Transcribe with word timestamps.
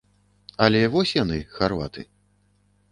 Але 0.65 0.81
вось 0.95 1.13
яны, 1.23 1.39
харваты. 1.59 2.01